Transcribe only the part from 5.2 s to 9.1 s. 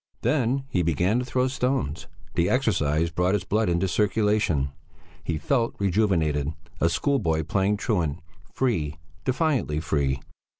he felt rejuvenated, a schoolboy playing truant, free,